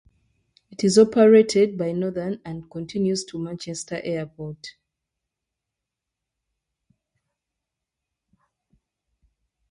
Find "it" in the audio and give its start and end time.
0.71-0.83